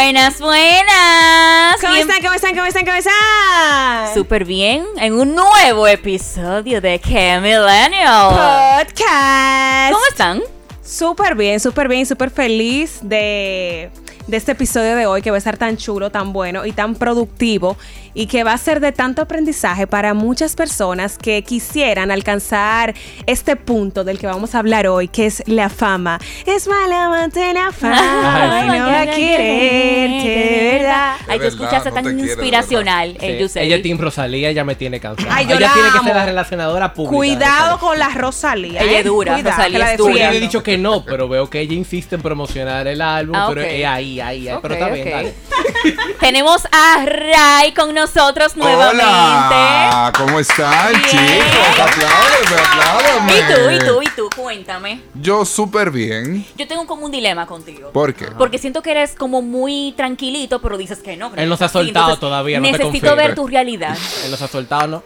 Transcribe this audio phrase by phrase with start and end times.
[0.00, 1.80] Buenas, buenas.
[1.80, 2.22] ¿Cómo Bien- están?
[2.22, 2.54] ¿Cómo están?
[2.54, 2.84] ¿Cómo están?
[2.84, 4.14] ¿Cómo están?
[4.14, 8.28] Súper bien en un nuevo episodio de Que Millennial.
[8.30, 9.92] Podcast.
[9.92, 10.40] ¿Cómo están?
[10.84, 13.90] Súper bien, súper bien, súper feliz de,
[14.28, 16.94] de este episodio de hoy que va a estar tan chulo, tan bueno y tan
[16.94, 17.76] productivo
[18.14, 22.94] y que va a ser de tanto aprendizaje para muchas personas que quisieran alcanzar
[23.26, 26.18] este punto del que vamos a hablar hoy, que es la fama.
[26.46, 31.16] Es mala amante la fama y no va a de verdad.
[31.28, 33.66] Ay, tú De escuchaste verdad, tan no de inspiracional, Sí, Yusei.
[33.66, 35.28] ella es Team Rosalía, ella me tiene cansado.
[35.32, 37.16] Ay, yo ella la tiene que ser la relacionadora pública.
[37.16, 38.80] Cuidado con la Rosalía.
[38.82, 38.98] Ella ¿eh?
[38.98, 40.12] es dura, Cuidado, Rosalía que es dura.
[40.12, 43.36] Yo le he dicho que no, pero veo que ella insiste en promocionar el álbum,
[43.36, 44.58] Ah, pero es ahí, ahí, ahí.
[44.60, 45.14] Pero está bien, ok.
[45.14, 45.34] dale.
[46.20, 49.04] Tenemos a Ray con nosotros nuevamente.
[49.04, 51.02] Hola, ¿cómo están, Bien.
[51.04, 51.80] chicos?
[51.80, 53.38] Apláudeme, apláudeme.
[53.38, 54.28] ¿Y tú, y tú, y tú?
[54.40, 55.02] Cuéntame.
[55.14, 56.46] Yo súper bien.
[56.56, 57.90] Yo tengo como un dilema contigo.
[57.90, 58.26] ¿Por qué?
[58.26, 61.32] Porque siento que eres como muy tranquilito, pero dices que no.
[61.32, 63.96] que Él no se ha soltado Entonces, todavía, no Necesito ver tu realidad.
[64.24, 65.02] Él nos ha soltado, ¿no?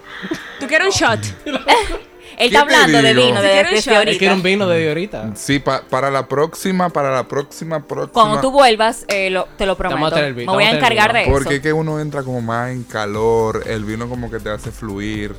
[0.60, 1.20] ¿Tú quieres un shot?
[2.38, 3.94] Él ¿Qué está te hablando de vino desde shot.
[3.96, 4.10] ahorita.
[4.12, 5.30] Él quiere un vino de ahorita.
[5.34, 8.12] Sí, pa- para la próxima, para la próxima, próxima.
[8.12, 10.10] Cuando tú vuelvas, eh, lo- te lo prometo.
[10.10, 11.32] Tener el vino, Me voy a encargar de vino.
[11.32, 11.38] eso.
[11.42, 14.70] Porque es que uno entra como más en calor, el vino como que te hace
[14.70, 15.34] fluir.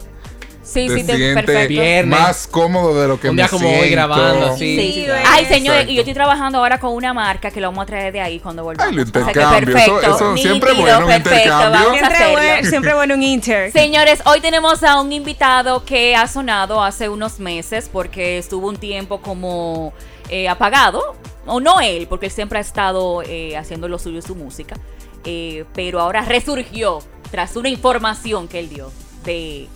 [0.63, 2.07] Sí, te sí, te, sientes perfecto.
[2.07, 3.91] Más cómodo de lo que Un me día como hoy siento.
[3.91, 4.77] grabando, sí.
[4.77, 4.91] Sí.
[4.93, 5.07] Sí.
[5.27, 8.13] Ay, señores, y yo estoy trabajando ahora con una marca que lo vamos a traer
[8.13, 8.89] de ahí cuando volvamos.
[8.89, 11.69] Ay, lo O sea intercambio, eso- perfecto, eso siempre es nítido, bueno, un perfecto, intercambio.
[11.71, 12.33] vamos a Siempre, hacerlo.
[12.39, 13.71] bueno, siempre bueno un inter.
[13.73, 18.77] Señores, hoy tenemos a un invitado que ha sonado hace unos meses porque estuvo un
[18.77, 19.91] tiempo como
[20.29, 24.33] eh, apagado, o no él, porque él siempre ha estado eh, haciendo lo suyo su
[24.33, 24.77] música,
[25.25, 26.99] eh, pero ahora resurgió
[27.31, 28.91] tras una información que él dio
[29.25, 29.67] de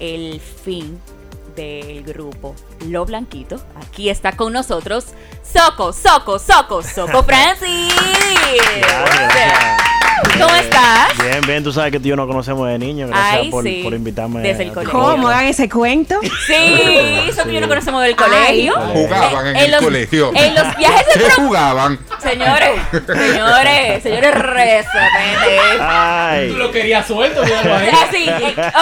[0.00, 1.00] el fin
[1.54, 2.54] del grupo
[2.88, 3.60] Lo Blanquito.
[3.76, 5.06] Aquí está con nosotros
[5.42, 7.94] Soco, Soco, Soco, Soco Francis.
[10.40, 11.08] ¿Cómo estás?
[11.22, 13.08] Bien, bien, tú sabes que tú y yo nos conocemos de niño.
[13.08, 13.80] Gracias Ay, por, sí.
[13.82, 14.40] por invitarme.
[14.40, 14.98] Desde el colegio.
[14.98, 15.28] ¿Cómo?
[15.28, 16.18] ¿Hagan ese cuento?
[16.46, 16.54] Sí,
[17.28, 18.74] eso que yo no conocemos del colegio.
[18.92, 20.32] Jugaban en, En el los- colegio.
[20.34, 21.98] En los viajes de ¿Qué jugaban?
[22.22, 22.70] Señores,
[23.06, 25.80] señores, señores, respeten.
[25.80, 26.50] Ay.
[26.50, 27.90] Tú lo querías suelto, ahí.
[28.08, 28.28] Así,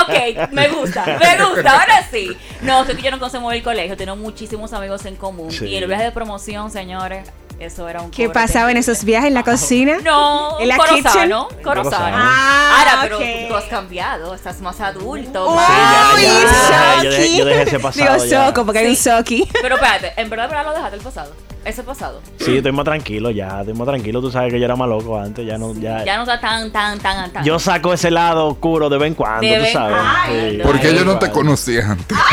[0.03, 2.37] ok, me gusta, me gusta, ahora sí.
[2.63, 5.51] No, sé que yo no conocemos del colegio, tenemos muchísimos amigos en común.
[5.51, 5.67] Sí.
[5.67, 8.39] Y el viaje de promoción, señores, eso era un ¿Qué corte.
[8.41, 9.99] pasaba en esos viajes en la cocina?
[10.05, 11.63] No, ¿En la Corozano, kitchen?
[11.65, 12.17] Corozano.
[12.19, 15.49] Ah, Ahora, pero tú has cambiado, estás más adulto.
[15.51, 18.47] Uy, más- ya, ya, ya, yo dejé- yo dejé ese pasado Digo.
[18.47, 19.49] Soco, porque hay un Soki.
[19.61, 21.33] Pero espérate, en verdad, en verdad lo dejaste el pasado.
[21.65, 22.21] Ese pasado.
[22.39, 24.21] Sí, estoy más tranquilo ya, estoy más tranquilo.
[24.21, 26.05] Tú sabes que yo era más loco antes, ya no, ya.
[26.05, 27.45] Ya no está tan, tan, tan, tan.
[27.45, 29.97] Yo saco ese lado oscuro de vez en cuando, De tú sabes.
[30.01, 30.57] Ay, Sí.
[30.59, 30.65] no.
[30.65, 32.17] Porque yo no te conocía antes.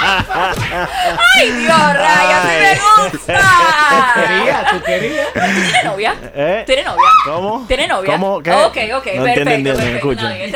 [0.00, 2.78] ¡Ay, Dios, Raya, me
[3.12, 3.38] gusta!
[4.14, 5.26] Quería, tú querías.
[5.32, 6.14] ¿Tienes novia?
[6.34, 6.62] ¿Eh?
[6.66, 7.08] ¿Tienes novia?
[7.24, 7.64] ¿Cómo?
[7.68, 8.12] ¿Tienes novia?
[8.12, 8.42] ¿Cómo?
[8.42, 8.50] ¿Qué?
[8.52, 8.58] Ok,
[8.96, 9.28] ok, No perfecto.
[9.28, 9.96] entiendo, entiendo, perfecto.
[10.10, 10.22] escucha.
[10.22, 10.50] No, bien,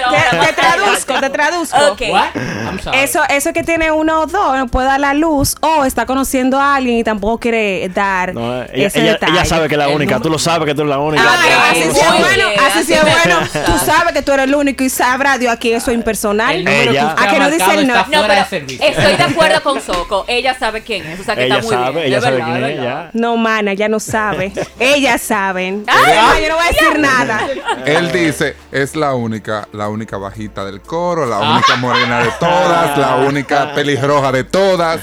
[0.47, 1.77] te traduzco, te traduzco.
[1.93, 2.01] Ok.
[2.11, 2.27] What?
[2.35, 2.99] I'm sorry.
[2.99, 6.59] Eso, eso que tiene uno o dos, no puede dar la luz o está conociendo
[6.59, 9.33] a alguien y tampoco quiere dar No, ella, ese ella- detalle.
[9.33, 11.23] ella sabe que es la única, tú lo sabes que tú eres la única.
[11.23, 13.41] Ay, Ah, así es bueno, así bueno.
[13.67, 16.55] Tú sabes que tú eres el único y sabrá Dios aquí eso es impersonal.
[16.57, 17.95] El número Ella- que usted ¿A que no dice el no?
[17.95, 20.25] No, pero estoy de acuerdo con Soco.
[20.29, 21.21] Ella sabe quién es.
[21.21, 22.07] O sea que Ella está muy sabe, bien.
[22.07, 23.05] ella Es sabe verdad, quién es es, verdad.
[23.05, 23.11] ya.
[23.21, 24.53] No, mana, ya no sabe.
[24.79, 25.85] Ellas saben.
[25.89, 27.41] Ay, Ay, yo no voy a decir nada.
[27.87, 32.97] Él dice, es la única, la única bajita del coro, la única morena de todas,
[32.99, 35.01] la única pelirroja de todas.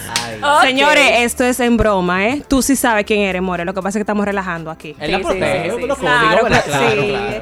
[0.61, 2.43] Señores, esto es en broma, ¿eh?
[2.47, 3.65] Tú sí sabes quién eres, More.
[3.65, 4.95] Lo que pasa es que estamos relajando aquí.
[4.99, 5.29] Él la Sí, sí,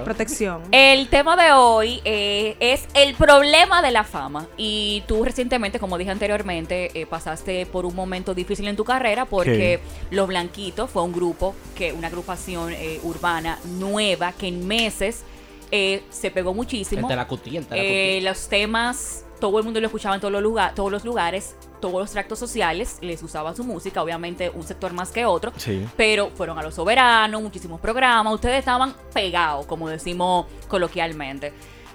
[0.04, 0.62] protección.
[0.72, 4.48] El tema de hoy eh, es el problema de la fama.
[4.58, 9.26] Y tú recientemente, como dije anteriormente, eh, pasaste por un momento difícil en tu carrera
[9.26, 9.80] porque
[10.12, 15.24] Los Blanquitos fue un grupo, que una agrupación eh, urbana nueva que en meses
[15.72, 17.08] eh, se pegó muchísimo.
[17.08, 18.32] De la cutilla, el de la Eh, cutilla.
[18.32, 21.96] los temas, todo el mundo lo escuchaba en todos los, lugar- todos los lugares, todos
[21.96, 25.88] los tractos sociales, les usaba su música, obviamente un sector más que otro, Sí.
[25.96, 31.54] pero fueron a los soberanos, muchísimos programas, ustedes estaban pegados, como decimos coloquialmente.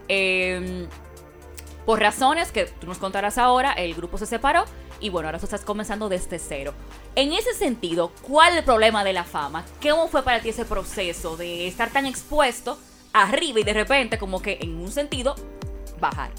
[0.08, 0.87] Eh,
[1.84, 4.64] por razones que tú nos contarás ahora, el grupo se separó
[5.00, 6.75] y bueno, ahora tú estás comenzando desde cero.
[7.17, 9.64] En ese sentido, ¿cuál es el problema de la fama?
[9.82, 12.78] ¿Cómo fue para ti ese proceso de estar tan expuesto
[13.12, 15.35] arriba y de repente como que en un sentido
[16.00, 16.31] bajar?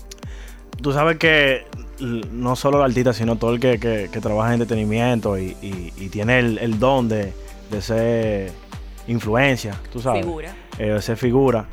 [0.81, 1.67] Tú sabes que
[1.99, 5.93] no solo el artista, sino todo el que, que- que trabaja en entretenimiento y, y-
[5.97, 7.33] y tiene el, el don de,
[7.71, 8.51] de ser
[9.07, 10.21] influencia, tú sabes.
[10.23, 10.55] Figura.
[10.79, 11.65] eh, de ser figura.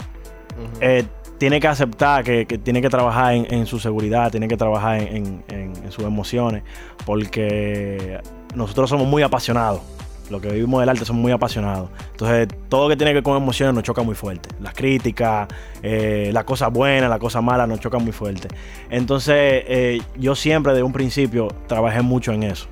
[0.81, 1.05] Eh,
[1.38, 5.00] tiene que aceptar que, que tiene que trabajar en, en su seguridad, tiene que trabajar
[5.00, 6.62] en, en- en- en sus emociones,
[7.06, 8.20] porque
[8.55, 9.81] nosotros somos muy apasionados.
[10.30, 11.90] Los que vivimos del arte somos muy apasionados.
[12.12, 14.48] Entonces, todo lo que tiene que ver con emociones nos choca muy fuerte.
[14.60, 15.48] Las críticas,
[15.82, 18.46] eh, las cosas buenas, las cosas malas nos chocan muy fuerte.
[18.90, 19.34] Entonces,
[19.66, 22.66] eh, yo siempre desde un principio trabajé mucho en eso.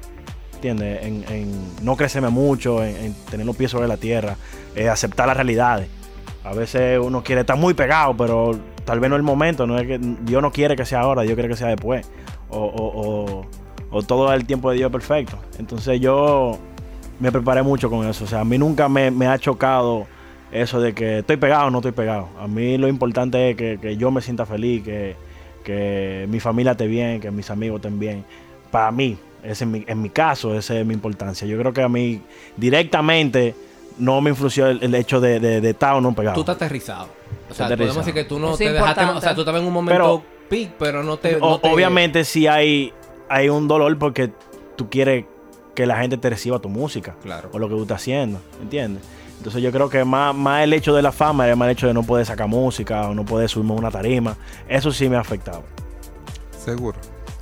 [0.54, 1.00] ¿Entiendes?
[1.04, 1.52] En,
[1.82, 4.36] no crecerme mucho, en, en tener los pies sobre la tierra,
[4.74, 5.88] eh, aceptar las realidades.
[6.44, 9.66] A veces uno quiere estar muy pegado, pero tal vez no es el momento.
[9.66, 12.10] No es que, Dios no quiere que sea ahora, Dios quiere que sea después.
[12.50, 13.02] O, o-
[13.40, 13.46] o-
[13.90, 15.38] o todo el tiempo de Dios perfecto.
[15.58, 16.58] Entonces yo
[17.20, 18.24] me preparé mucho con eso.
[18.24, 20.06] O sea, a mí nunca me, me ha chocado
[20.52, 22.28] eso de que estoy pegado o no estoy pegado.
[22.40, 25.16] A mí lo importante es que, que yo me sienta feliz, que,
[25.64, 28.24] que mi familia esté bien, que mis amigos estén bien.
[28.70, 31.46] Para mí, ese es mi, en mi caso, esa es mi importancia.
[31.46, 32.20] Yo creo que a mí
[32.56, 33.54] directamente
[33.98, 36.34] no me influyó el, el hecho de, de, de estar o no pegado.
[36.34, 37.08] Tú estás aterrizado.
[37.50, 37.94] O sea, Aterrizado.
[37.94, 39.04] podemos decir que tú no Es te dejaste.
[39.04, 41.36] O sea, tú estabas en un momento peak, pero no te.
[41.36, 42.92] O- no te- Obviamente sí hay,
[43.28, 44.30] hay un dolor porque
[44.76, 45.24] tú quieres
[45.78, 47.14] que la gente te reciba tu música.
[47.22, 47.50] Claro.
[47.52, 49.04] O lo que tú estás haciendo, ¿entiendes?
[49.36, 51.94] Entonces yo creo que más, más el hecho de la fama más el hecho de
[51.94, 54.36] no poder sacar música o no poder subirme a una tarima.
[54.68, 55.62] Eso sí me ha afectado.
[56.50, 56.98] Seguro.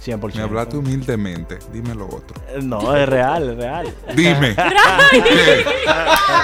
[0.06, 0.34] 100%.
[0.36, 1.58] Me hablaste humildemente.
[1.72, 2.40] Dime lo otro.
[2.48, 3.94] Eh, No, es real, es real.
[4.14, 4.48] Dime.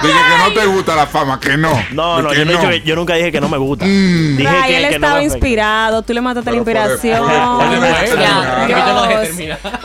[0.02, 1.72] Dije que no te gusta la fama, que no.
[1.92, 3.84] No, no, yo, no he dicho que- yo nunca dije que no me gusta.
[3.84, 4.36] Mm.
[4.36, 7.22] Dije Ray, que, él que estaba inspirado, tú le mataste la Pero inspiración.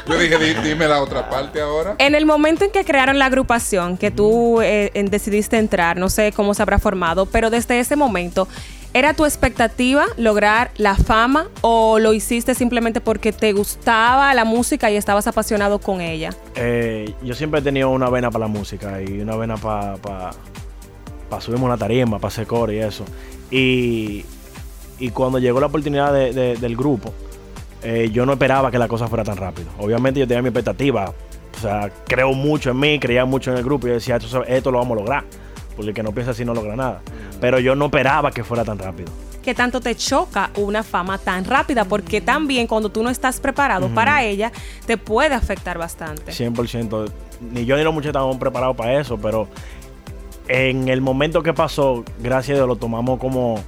[0.07, 1.95] yo dije, "Di- dime la otra parte ahora.
[2.00, 6.31] En el momento en que crearon la agrupación, que tú eh, decidiste entrar, no sé
[6.35, 8.47] cómo se habrá formado, pero desde ese momento,
[8.93, 14.89] ¿era tu expectativa lograr la fama o lo hiciste simplemente porque te gustaba la música
[14.91, 16.31] y estabas apasionado con ella?
[16.55, 20.31] Eh, yo siempre he tenido una vena para la música y una vena para pa,
[21.29, 23.05] pa subirme una tarima, para hacer coro y eso.
[23.51, 24.25] Y,
[24.99, 27.13] y cuando llegó la oportunidad de- de- del grupo,
[27.83, 29.67] eh, yo no esperaba que la cosa fuera tan rápido.
[29.77, 31.13] Obviamente yo tenía mi expectativa.
[31.55, 34.17] O sea, creo mucho en mí, creía mucho en el grupo y yo decía,
[34.47, 35.23] esto lo vamos a lograr.
[35.77, 37.01] Porque el que no piensa así no logra nada.
[37.39, 39.09] Pero yo no esperaba que fuera tan rápido.
[39.44, 41.85] ¿Qué tanto te choca una fama tan rápida?
[41.85, 44.51] Porque también cuando tú no estás preparado para ella,
[44.85, 46.33] te puede afectar bastante.
[46.33, 47.09] 100%.
[47.53, 49.47] Ni yo ni los muchachos estábamos preparados para eso, pero
[50.50, 53.62] en el momento que pasó, gracias a Dios, lo tomamos como,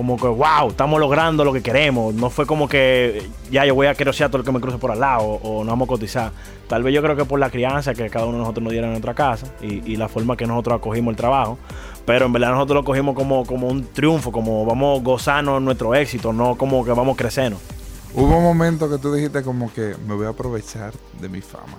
[0.00, 2.14] como que, wow, estamos logrando lo que queremos.
[2.14, 4.90] No fue como que ya yo voy a querer todo lo que me cruce por
[4.90, 6.32] al lado o, o no vamos a cotizar.
[6.68, 8.86] Tal vez yo creo que por la crianza que cada uno de nosotros nos diera
[8.86, 11.58] en nuestra casa y, y la forma que nosotros acogimos el trabajo.
[12.06, 15.94] Pero en verdad nosotros lo cogimos como, como un triunfo, como vamos a gozarnos nuestro
[15.94, 17.58] éxito, no como que vamos creciendo.
[18.14, 21.76] Hubo un momento que tú dijiste como que me voy a aprovechar de mi fama.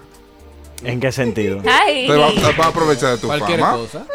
[0.83, 1.59] ¿En qué sentido?
[1.67, 2.05] Ay.
[2.05, 3.77] Te vas vas a aprovechar de tu Cualquier fama.
[3.77, 4.05] cosa.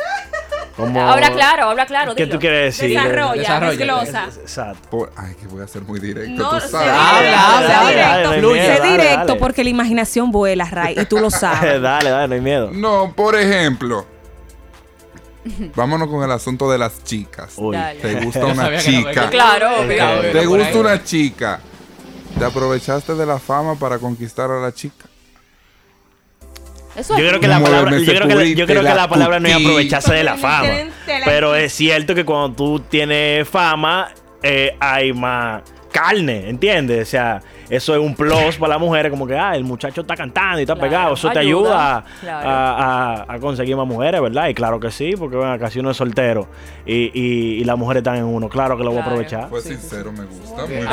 [0.77, 2.15] Como- Habla claro, habla claro.
[2.15, 2.37] ¿Qué dilo.
[2.37, 2.95] tú quieres decir?
[2.97, 3.71] Desarrolla, Desarrolla.
[3.79, 4.25] desglosa.
[4.41, 4.89] Exacto.
[4.91, 6.31] Por- ay, que voy a ser muy directo.
[6.43, 6.89] No, tú sabes.
[6.91, 8.77] Habla, habla, sé habla, directo, dale, fluye.
[8.77, 9.41] sé directo dale.
[9.41, 11.81] porque la imaginación vuela, Ray, y tú lo sabes.
[11.81, 12.71] dale, dale, no hay miedo.
[12.73, 14.07] No, por ejemplo.
[15.77, 17.55] Vámonos con el asunto de las chicas.
[17.57, 17.75] Uy.
[17.77, 18.01] Dale.
[18.01, 19.31] ¿Te gusta una no chica?
[19.31, 19.97] Claro, obvio.
[19.97, 20.33] cabrón.
[20.33, 21.61] ¿Te gusta una chica?
[22.39, 25.06] ¿Te aprovechaste de la fama para conquistar a la chica?
[26.97, 28.95] Eso Yo es creo que la palabra, yo creo que la, yo creo que culito,
[28.95, 30.69] la palabra no es aprovecharse de la fama.
[31.25, 34.13] Pero es cierto que cuando tú tienes fama,
[34.43, 35.63] eh, hay más
[35.97, 37.09] carne, ¿entiendes?
[37.09, 37.41] O sea,
[37.71, 40.63] eso es un plus para las mujeres, como que, ah, el muchacho está cantando y
[40.63, 41.15] está Claro, pegado.
[41.15, 42.49] Eso te ayuda, a, claro.
[42.49, 44.49] a- a- a conseguir más mujeres, ¿verdad?
[44.49, 46.49] Y claro que sí, porque bueno, casi uno es soltero
[46.85, 48.49] y, y- y las mujeres están en uno.
[48.49, 49.49] Claro que lo voy a aprovechar.
[49.49, 50.63] Fue sí, sincero, me gusta.
[50.63, 50.87] Muy bien,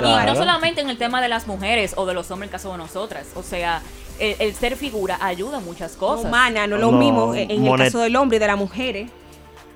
[0.00, 2.60] Y no solamente en el tema de las mujeres o de los hombres, en el
[2.60, 3.28] caso de nosotras.
[3.34, 3.80] O sea,
[4.18, 6.24] el, el ser figura ayuda a muchas cosas.
[6.24, 8.58] No, mana, no es lo No, mismo en el caso del hombre y de las
[8.58, 9.10] mujeres.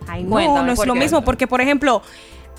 [0.07, 1.01] Ay, no, Cuéntame, no es ¿por lo qué?
[1.01, 2.03] mismo, porque por ejemplo,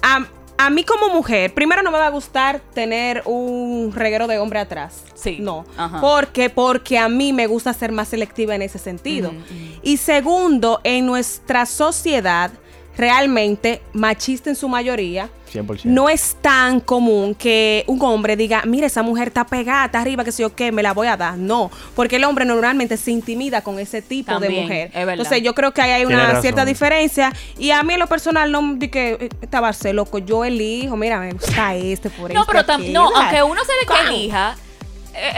[0.01, 0.25] a,
[0.57, 4.59] a mí como mujer, primero no me va a gustar tener un reguero de hombre
[4.59, 5.03] atrás.
[5.13, 5.37] Sí.
[5.39, 5.65] No.
[5.77, 5.99] Ajá.
[5.99, 9.33] Porque, porque a mí me gusta ser más selectiva en ese sentido.
[9.81, 12.51] Y segundo, en nuestra sociedad,
[12.97, 15.29] realmente, machista en su mayoría,
[15.63, 15.81] 100%.
[15.85, 20.23] no es tan común que un hombre diga, mira, esa mujer está pegada, está arriba,
[20.23, 21.37] que sé yo qué, me la voy a dar.
[21.37, 24.91] No, porque el hombre normalmente se intimida con ese tipo de También, mujer.
[24.93, 25.07] es.
[25.07, 27.31] Entonces yo creo que ahí hay una cierta diferencia.
[27.57, 30.17] Y a mí en lo personal no di que eh, estaba loco.
[30.19, 33.71] Yo elijo, mira, me gusta este por No, pero tam- aquello, no, aunque uno se
[33.73, 34.07] de que ¡Pam!
[34.13, 34.55] elija,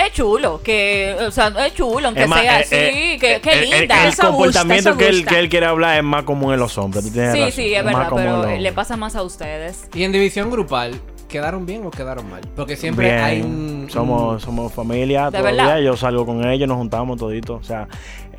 [0.06, 3.36] es chulo, que, o sea, es chulo, aunque Es más, sea eh, así, eh, que,
[3.36, 4.02] eh, qué el- el- linda.
[4.04, 5.30] El, gusta, comportamiento eso que, él, gusta.
[5.32, 7.04] que él quiere hablar es más común en los hombres.
[7.06, 9.88] tú tienes sí, razón, sí, es verdad, pero le pasa más a ustedes.
[9.94, 12.42] Y en división grupal, ¿quedaron bien o quedaron mal?
[12.56, 13.88] Porque siempre Bien, hay un.
[13.90, 15.64] somos, somos familia ¿De todavía.
[15.66, 15.80] verdad?
[15.82, 17.60] Yo salgo con ellos, nos juntamos toditos.
[17.62, 17.88] O sea,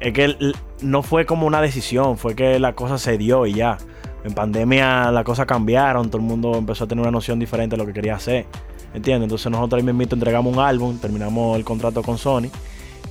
[0.01, 3.55] es que el- no fue como una decisión, fue que la cosa se dio y
[3.55, 3.79] ya.
[4.25, 7.83] En pandemia las cosas cambiaron, todo el mundo empezó a tener una noción diferente de
[7.83, 8.47] lo que quería hacer.
[8.95, 9.25] ¿Entiendes?
[9.25, 12.49] Entonces nosotros ahí mismo entregamos un álbum, terminamos el contrato con Sony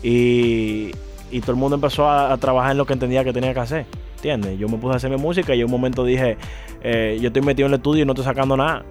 [0.01, 0.91] y,
[1.31, 3.85] y todo el mundo empezó a, trabajar en lo que entendía que tenía que hacer.
[4.15, 4.57] ¿Entiendes?
[4.57, 6.37] Yo me puse a hacer mi música y en un momento dije,
[6.81, 8.83] eh, yo estoy metido en el estudio y no estoy sacando nada.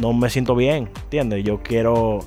[0.00, 1.42] No me siento bien, ¿entiendes?
[1.44, 2.20] Yo quiero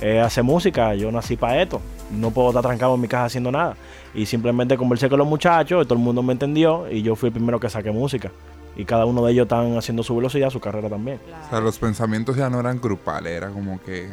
[0.00, 1.80] eh, hacer música, yo nací para esto.
[2.12, 3.76] No puedo estar trancado en mi casa haciendo nada.
[4.14, 7.28] Y simplemente conversé con los muchachos, y todo el mundo me entendió y yo fui
[7.28, 8.30] el primero que saqué música.
[8.78, 11.20] Y cada uno de ellos están haciendo su velocidad, su carrera también.
[11.46, 14.08] O sea, los pensamientos ya no eran grupales, era como que...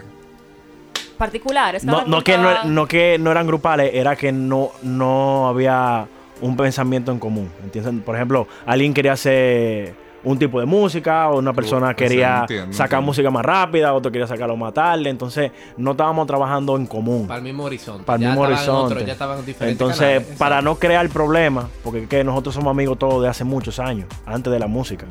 [1.17, 1.86] Particulares.
[1.86, 6.07] No, no, que no, no que no eran grupales, era que no, no había
[6.41, 7.50] un pensamiento en común.
[7.63, 8.03] ¿entiendes?
[8.03, 9.93] Por ejemplo, alguien quería hacer
[10.25, 13.01] un tipo de música, o una persona sí, quería entiendo, sacar entiendo.
[13.05, 15.10] música más rápida, otro quería sacarlo más tarde.
[15.10, 17.27] Entonces, no estábamos trabajando en común.
[17.27, 18.03] Para el mismo horizonte.
[18.03, 18.94] Para el Ya mismo horizonte.
[18.96, 22.53] otro, ya estaban en diferentes Entonces, canales, para no crear problemas, porque es que nosotros
[22.53, 25.05] somos amigos todos de hace muchos años, antes de la música.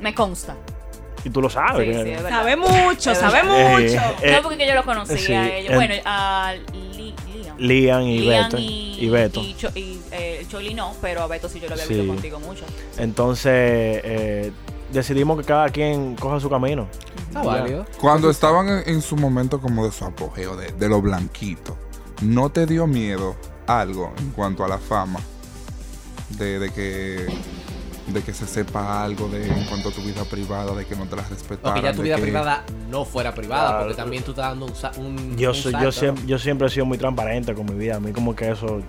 [0.00, 0.56] Me consta.
[1.24, 1.96] Y tú lo sabes.
[1.96, 2.22] Sí, sí.
[2.28, 3.70] Sabe mucho, sabe verdad.
[3.78, 4.24] mucho.
[4.26, 5.16] Eh, no, porque que yo lo conocía.
[5.18, 5.70] sí, a ellos.
[5.70, 6.91] en- bueno, a Li-
[7.66, 8.02] Liam.
[8.02, 8.58] Liam y Liam Beto.
[8.58, 9.40] Y, Y Beto.
[9.40, 11.94] Y, Cho- y, eh, Choli no, pero a Beto sí yo lo había Sí.
[11.94, 12.64] visto contigo mucho.
[12.98, 13.52] Entonces,
[14.04, 14.52] eh,
[14.92, 16.86] decidimos que cada quien coja su camino.
[17.28, 17.86] Está válido.
[18.00, 21.76] Cuando estaban en, en su momento como de su apogeo, de, de lo blanquito,
[22.20, 23.34] ¿no te dio miedo
[23.66, 25.20] algo en cuanto a la fama?
[26.30, 27.26] De, de que
[28.08, 31.06] de que se sepa algo de en cuanto a tu vida privada, de que no
[31.06, 31.74] te la O respetaran.
[31.80, 33.78] que ya tu vida que- privada no fuera privada, Claro.
[33.84, 35.92] porque también tú estás dando un, sa- un, Yo, un soy, salto, yo, ¿no?
[35.92, 37.96] siempre, yo siempre he sido muy transparente con mi vida.
[37.96, 38.80] A mí como que eso...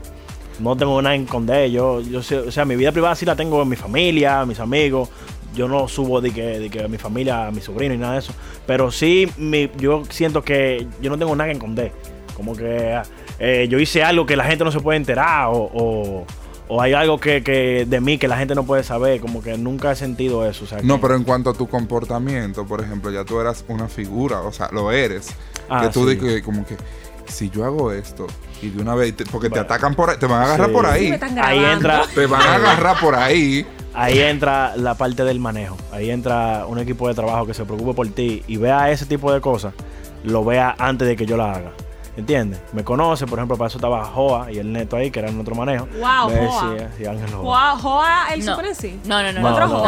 [0.59, 1.69] No tengo nada en esconder.
[1.71, 4.59] Yo, yo sé- o sea, mi vida privada sí la tengo en mi familia, mis
[4.59, 5.09] amigos.
[5.55, 8.13] Yo no subo de que, de que a mi familia, a mi sobrino y nada
[8.13, 8.33] de eso.
[8.67, 11.91] Pero sí, mi- yo siento que yo no tengo nada que esconder.
[12.35, 12.99] Como que
[13.39, 16.25] eh, yo hice algo que la gente no se puede enterar o, o-
[16.67, 19.19] o hay algo que, que de mí que la gente no puede saber.
[19.21, 20.63] Como que nunca he sentido eso.
[20.65, 23.63] o sea, No, que- pero en cuanto a tu comportamiento, por ejemplo, ya tú eras
[23.67, 25.29] una figura, o sea, lo eres.
[25.69, 26.41] Ah, que tú sí.
[26.41, 26.75] como que
[27.25, 28.27] si yo hago esto
[28.61, 30.73] y de una vez, te- porque te atacan por ahí, te van a agarrar Sí.
[30.73, 31.19] por ahí.
[31.41, 33.65] Ahí entra, Te van a agarrar por ahí.
[33.95, 35.77] Ahí entra la parte del manejo.
[35.91, 39.31] Ahí entra un equipo de trabajo que se preocupe por ti y vea ese tipo
[39.31, 39.73] de cosas.
[40.23, 41.71] Lo vea antes de que yo la haga.
[42.15, 42.61] ¿Entiendes?
[42.73, 45.55] Me conoce, por ejemplo, para eso estaba Joa y el neto ahí, que era nuestro
[45.55, 45.87] manejo.
[45.99, 46.75] Wow, Joa.
[46.95, 47.41] Sí, Ángel Joa.
[47.43, 48.51] Joa, Joa, el No.
[48.53, 48.99] super en sí.
[49.05, 49.41] No, no, no.
[49.41, 49.67] No, no.
[49.67, 49.83] no.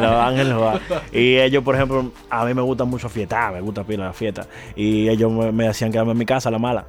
[0.00, 0.80] no, Ángel Joa.
[1.12, 4.46] Y ellos, por ejemplo, a mí me gusta mucho fiestar, me gusta pila la fiesta.
[4.74, 6.86] Y ellos me, me hacían quedarme en mi casa, la mala.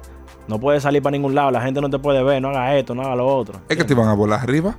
[0.48, 2.94] No puedes salir para ningún lado, la gente no te puede ver, no haga esto,
[2.94, 3.60] no haga lo otro.
[3.68, 4.74] Es que te iban a volar arriba.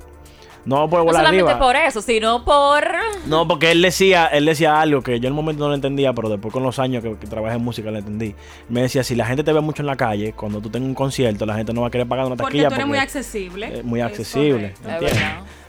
[0.66, 1.58] No No volar solamente arriba.
[1.58, 2.84] por eso, sino por.
[3.26, 6.12] No, porque él decía, él decía algo que yo en el momento no lo entendía,
[6.12, 8.34] pero después con los años que, que trabajé en música lo entendí.
[8.68, 10.94] Me decía, si la gente te ve mucho en la calle, cuando tú tengas un
[10.94, 13.02] concierto, la gente no va a querer pagar una Porque taquilla tú eres muy porque
[13.18, 13.78] accesible.
[13.78, 14.74] es muy Es accesible.
[14.86, 15.18] ¿entiendes?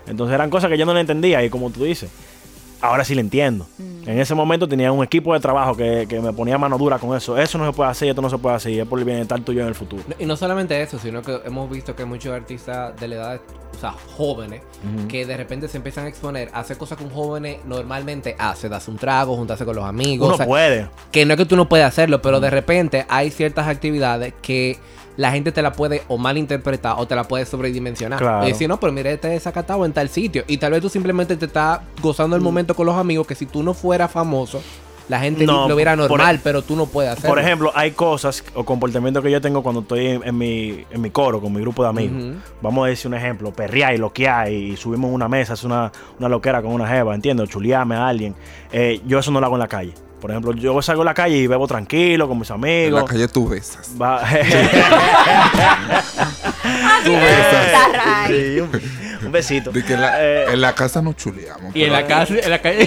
[0.08, 2.10] Entonces eran cosas que yo no le entendía y como tú dices,
[2.82, 3.66] ahora sí le entiendo.
[3.78, 4.10] Mm.
[4.10, 7.16] En ese momento tenía un equipo de trabajo que, que me ponía mano dura con
[7.16, 7.38] eso.
[7.38, 9.42] Eso no se puede hacer, esto no se puede hacer y es por el bienestar
[9.42, 10.04] tuyo en el futuro.
[10.18, 13.42] Y no solamente eso, sino que hemos visto que muchos artistas de la edad,
[13.76, 14.62] o sea, jóvenes,
[15.10, 18.70] que de repente se empiezan a exponer a hacer cosas que un joven normalmente hace,
[18.70, 20.26] darse un trago, juntarse con los amigos.
[20.26, 20.90] Uno o sea, puede.
[21.12, 24.80] que no es que tú no puedes hacerlo, pero de repente hay ciertas actividades que
[25.18, 28.20] la gente te la puede o malinterpretar o te la puede sobredimensionar.
[28.20, 28.46] Claro.
[28.48, 30.44] Y decir, no, pero mira, este desacatado en tal sitio.
[30.48, 32.40] Y tal vez tú simplemente te estás gozando Mm.
[32.40, 34.62] el momento con los amigos que si tú no fueras famoso,
[35.10, 37.30] la gente No, lo viera por- normal, pero tú no puedes hacerlo.
[37.30, 41.02] Por ejemplo, hay cosas o comportamientos que yo tengo cuando estoy en, en mi, en
[41.02, 42.36] mi coro con mi grupo de amigos.
[42.62, 46.28] Vamos a decir un ejemplo, perrear y loquear y subimos una mesa, es una, una
[46.28, 47.48] loquera con una jeva, ¿entiendes?
[47.50, 48.36] Chulearme a alguien.
[48.72, 49.94] Eh, yo eso no lo hago en la calle.
[50.20, 53.02] Por ejemplo, yo salgo a la calle y bebo tranquilo con mis En amigos.
[53.04, 53.92] la calle tú besas.
[54.02, 54.22] Va-
[57.06, 58.28] Tú besas.
[58.28, 58.70] Sí, un,
[59.28, 59.72] un besito.
[59.72, 61.76] De que en la, Eh, en la casa nos chuleamos.
[61.76, 62.86] y en la calle, en la calle.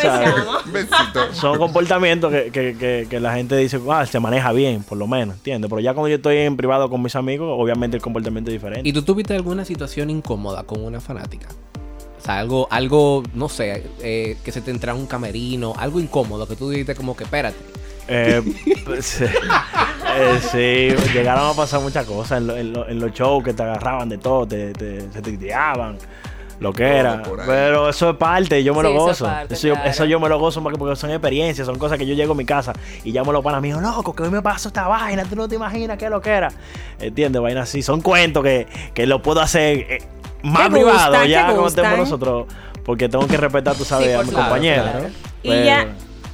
[0.00, 0.34] sabes.
[0.66, 1.32] Un besito.
[1.34, 5.06] Son comportamientos que, que- que- que la gente dice, ah, se maneja bien, por lo
[5.06, 5.68] menos, ¿entiendes?
[5.70, 8.88] Pero ya cuando yo estoy en privado con mis amigos, obviamente el comportamiento es diferente.
[8.88, 11.48] ¿Y tú tuviste alguna situación incómoda con una fanática?
[12.26, 16.56] Sea, algo, algo no sé, eh, que se te entra un camerino, algo incómodo que
[16.56, 17.56] tú dijiste como que espérate.
[18.08, 18.42] Eh,
[18.84, 23.42] pues, eh, sí, llegaron a pasar muchas cosas en, lo- en lo- en los shows
[23.44, 25.98] que te agarraban de todo, te, te- se te tiraban,
[26.60, 27.22] lo que era.
[27.46, 29.24] Pero eso es parte, yo me Sí, lo eso es gozo.
[29.26, 29.90] parte, eso, yo, claro.
[29.90, 32.36] eso yo me lo gozo porque, porque son experiencias, son cosas que yo llego a
[32.36, 32.72] mi casa
[33.04, 35.48] y llamo a los panas míos, loco, que hoy me pasó esta vaina, tú no
[35.48, 36.48] te imaginas qué es lo que era.
[36.98, 37.40] ¿Entiendes?
[37.42, 37.82] Vaina así.
[37.82, 39.98] Son cuentos que, que lo puedo hacer eh,
[40.42, 42.46] más privado, gustan, ya como estemos nosotros,
[42.84, 44.82] porque tengo que respetar, tú sabes, Sí, a mi claro, compañero.
[44.82, 45.06] claro.
[45.42, 45.86] Y Pero- ya.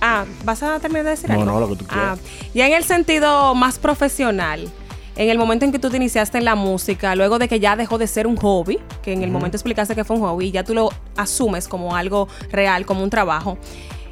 [0.05, 1.45] Ah, ¿vas a terminar de decir No, algo?
[1.53, 2.19] no, lo que tú quieras.
[2.21, 4.69] Ah, ya en el sentido más profesional,
[5.17, 7.77] en el momento en que tú te iniciaste en la música, luego de que ya
[7.77, 10.51] dejó de ser un hobby, que en el momento explicaste que fue un hobby, y
[10.53, 13.59] ya tú lo asumes como algo real, como un trabajo.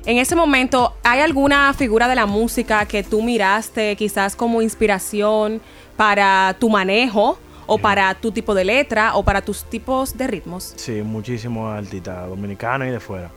[0.07, 5.61] en ese momento, ¿hay alguna figura de la música que tú miraste quizás como inspiración
[5.97, 10.73] para tu manejo o para tu tipo de letra o para tus tipos de ritmos?
[10.77, 13.31] Sí, muchísimos artistas dominicanos y de fuera.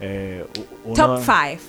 [0.00, 0.44] Eh,
[0.84, 1.62] uno- Top 5.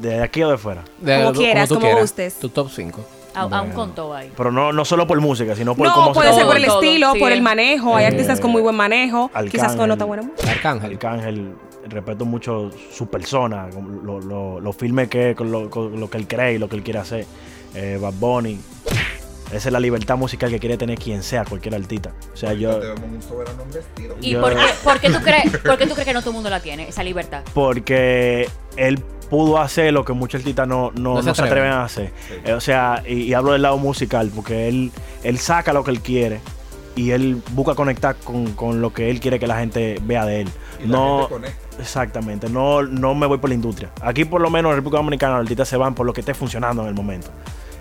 [0.00, 0.82] ¿De aquí o de fuera?
[0.98, 2.00] De- Como quieras, tú como quieras.
[2.02, 2.34] gustes.
[2.38, 3.04] Tu top 5.
[3.34, 3.74] A- Aún Bueno.
[3.74, 4.32] con todo ahí.
[4.36, 6.56] Pero no, no solo por música, sino por No, cómo puede se ser todo, por
[6.60, 7.18] el todo, estilo, sí.
[7.20, 7.96] por el manejo.
[7.96, 9.88] Hay Eh, artistas con muy buen manejo, quizás con Arcángel.
[9.88, 10.50] no tan buena música.
[10.50, 10.92] Arcángel.
[10.92, 11.54] Arcángel,
[11.88, 13.68] respeto mucho su persona,
[14.04, 16.68] lo, lo, lo firme que es, con lo, con lo que él cree y lo
[16.68, 17.26] que él quiere hacer.
[17.74, 18.58] Eh, Bad Bunny.
[19.52, 22.12] Esa es la libertad musical que quiere tener quien sea, cualquier artista.
[22.32, 22.78] O sea, yo...
[22.78, 24.16] Te vemos un soberano en vestido.
[24.20, 26.30] ¿Y Yo- por, qué, por qué tú crees, por qué tú crees que no todo
[26.30, 27.42] el mundo la tiene, esa libertad?
[27.54, 28.98] Porque él
[29.30, 31.70] pudo hacer lo que muchos artistas no, no, No se no se atreven.
[31.72, 32.12] a hacer.
[32.28, 32.34] Sí.
[32.44, 35.90] Eh, o sea, y, y hablo del lado musical, porque él, él saca lo que
[35.92, 36.40] él quiere
[36.94, 40.42] y él busca conectar con, con lo que él quiere que la gente vea de
[40.42, 40.48] él.
[40.82, 41.28] Y la no,
[41.80, 43.90] exactamente, no, no me voy por la industria.
[44.02, 46.34] Aquí por lo menos en República Dominicana los artistas se van por lo que esté
[46.34, 47.28] funcionando en el momento.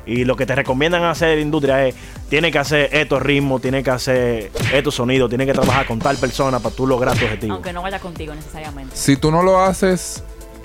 [0.08, 1.96] Y lo que te recomiendan hacer en la industria es,
[2.30, 6.16] tiene que hacer estos ritmos, tiene que hacer estos sonidos, tiene que trabajar con tal
[6.18, 7.54] persona para tú lograr tu objetivo.
[7.54, 8.96] Aunque no vaya contigo necesariamente.
[8.96, 10.24] Si tú no lo haces,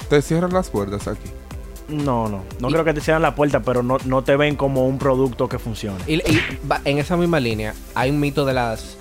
[0.09, 1.29] te cierran las puertas aquí.
[1.89, 2.45] No, no.
[2.61, 5.49] No creo que te cierren la puerta, pero no, no te ven como un producto
[5.49, 5.99] que funcione.
[6.07, 8.97] Y, y va- en esa misma línea, hay un mito de las.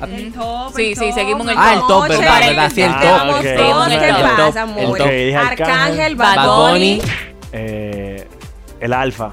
[0.00, 0.06] Ah.
[0.06, 1.14] El top, Sí, el sí, top.
[1.14, 3.44] seguimos en el Ah, el top, verdad, verdad, sí, el Ah, tenemos ok.
[3.44, 4.36] dos, Seguimos en el ¿Qué top.
[4.36, 4.98] pasa, amor?
[4.98, 5.06] top.
[5.36, 6.96] Arcángel, Bad Bad Bunny.
[6.96, 7.12] Bunny.
[7.52, 8.28] Eh,
[8.80, 9.32] el alfa.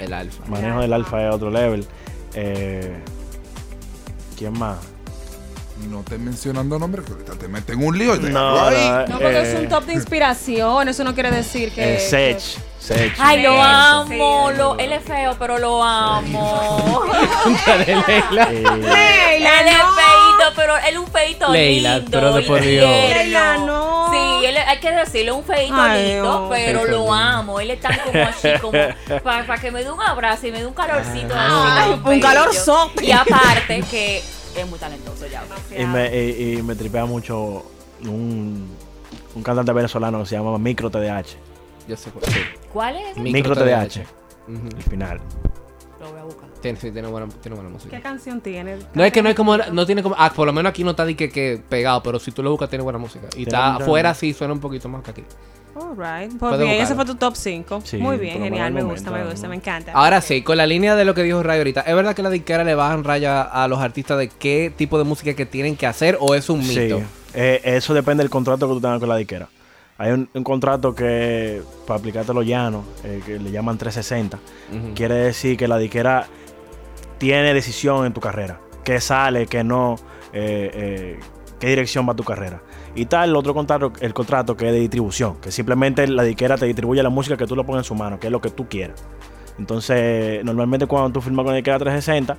[0.00, 0.44] El alfa.
[0.46, 1.86] Manejo del alfa es otro level.
[2.34, 2.98] Eh,
[4.36, 4.78] ¿Quién más?
[5.90, 9.18] No te mencionando nombres, que ahorita te meten un lío y te No, no, No,
[9.18, 10.88] porque es eh, un top de inspiración.
[10.88, 11.96] Eso no quiere decir que.
[11.96, 12.40] eh, Sech.
[12.80, 13.14] Sech.
[13.18, 14.50] Ay, lo amo.
[14.50, 14.56] sí.
[14.56, 17.02] Lo, él es feo, pero lo amo.
[17.86, 18.48] de Leila.
[18.50, 19.74] Eh, Leila, él es.
[20.68, 22.10] Pero él es un feito Leila, lindo.
[22.10, 22.84] pero de por Dios.
[22.90, 24.10] Leila, no.
[24.12, 27.12] Sí, él, hay que decirlo, un feito Ay, lindo, pero lo lindo.
[27.14, 27.60] amo.
[27.60, 30.66] Él es tan como así, como para que me dé un abrazo y me dé
[30.66, 32.00] un calorcito Ay, así.
[32.02, 33.04] tan un calor sope.
[33.06, 35.42] Y aparte que es muy talentoso ya.
[35.76, 37.64] y, me, y, y me tripea mucho
[38.02, 38.68] un,
[39.34, 41.36] un cantante venezolano que se llama Micro TDH.
[41.88, 42.24] Yo sé cuál.
[42.26, 42.40] sí.
[42.72, 43.16] ¿Cuál es?
[43.16, 43.88] Micro, Micro TDH.
[43.94, 44.76] TDH.
[44.76, 45.20] El final.
[46.00, 46.47] Lo voy a buscar.
[46.60, 47.96] Tiene, sí, tiene buena, tiene buena música.
[47.96, 48.76] ¿Qué canción tiene?
[48.94, 50.90] No es que no hay como, no tiene como, ah, por lo menos aquí no
[50.90, 53.28] está de que, que pegado, pero si tú lo buscas tiene buena música.
[53.36, 55.24] Y está afuera sí suena un poquito más que aquí.
[55.80, 56.36] Alright.
[56.38, 57.82] Pues bien, ese fue tu top 5.
[57.84, 58.72] Sí, Muy bien, genial.
[58.72, 59.50] Me gusta, momento, me gusta, ¿no?
[59.50, 59.92] me encanta.
[59.92, 62.30] Ahora sí, con la línea de lo que dijo Ray ahorita, ¿es verdad que la
[62.30, 65.86] disquera le bajan raya a los artistas de qué tipo de música que tienen que
[65.86, 66.98] hacer o es un mito?
[66.98, 69.48] Sí, eh, eso depende del contrato que tú tengas con la disquera.
[69.98, 74.38] Hay un, un contrato que, para aplicártelo llano, eh, que le llaman 360,
[74.72, 74.94] Ujú.
[74.94, 76.26] quiere decir que la disquera
[77.18, 78.60] tiene decisión en tu carrera.
[78.84, 79.96] Qué sale, qué no,
[80.32, 81.20] eh, eh,
[81.58, 82.62] qué dirección va tu carrera.
[82.94, 86.56] Y tal, el otro contrato, el contrato que es de distribución, que simplemente la disquera
[86.56, 88.50] te distribuye la música que tú lo pones en su mano, que es lo que
[88.50, 89.04] tú quieras.
[89.58, 92.36] Entonces, normalmente cuando tú firmas con la disquera 360,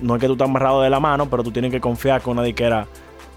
[0.00, 2.30] no es que tú estás amarrado de la mano, pero tú tienes que confiar que
[2.30, 2.86] una disquera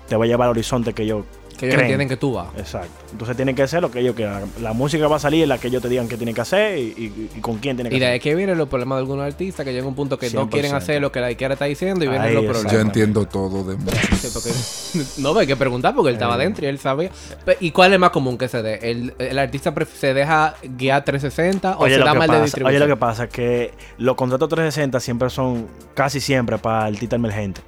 [0.08, 1.24] te va a llevar al horizonte que yo
[1.60, 1.92] Que ellos creen.
[1.92, 2.48] entienden que tú vas.
[2.58, 2.90] Exacto.
[3.12, 4.44] Entonces tiene que ser lo que ellos quieran.
[4.62, 6.82] La música va a salir la que ellos te digan que tienen que hacer y,
[6.82, 9.26] y- y con quién tienen que Y de ahí que vienen los problemas de algunos
[9.26, 10.50] artistas que llega un punto que no 100%.
[10.50, 12.72] quieren hacer lo que la disquera está diciendo y vienen Ahí, los problemas.
[12.72, 13.78] Yo entiendo todo de.
[14.18, 14.50] Sí, porque-
[15.22, 16.38] no, pero hay que preguntar porque él estaba Eh.
[16.38, 17.12] adentro y él sabía.
[17.46, 18.80] Pe- ¿Y cuál es más común que se dé?
[18.90, 22.28] ¿El, el artista pref- se deja guiar 360 o Oye se lo, da que mal
[22.28, 22.82] de pasa, distribución?
[22.82, 27.18] oye lo que pasa es que los contratos 360 siempre son casi siempre para artistas
[27.18, 27.64] emergentes.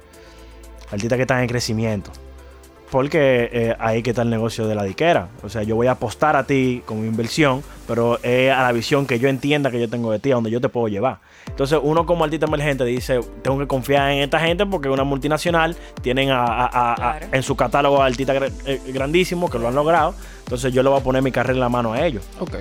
[0.90, 2.10] Artistas que están en crecimiento.
[2.92, 5.28] Porque eh, ahí que está el negocio de la diquera.
[5.42, 8.70] O sea, yo voy a apostar a ti con mi inversión, pero es a la
[8.70, 11.16] visión que yo entienda que yo tengo de ti, a donde yo te puedo llevar.
[11.48, 15.04] Entonces, uno como artista emergente dice, tengo que confiar en esta gente porque es una
[15.04, 17.26] multinacional, tienen a- a- a- a- Claro.
[17.32, 20.14] en su catálogo artistas eh, grandísimos que lo han logrado.
[20.40, 22.22] Entonces, yo le voy a poner mi carrera en la mano a ellos.
[22.40, 22.56] Ok.